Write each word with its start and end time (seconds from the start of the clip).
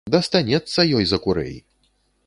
Дастанецца 0.13 0.87
ёй 0.97 1.05
за 1.13 1.17
курэй! 1.27 1.55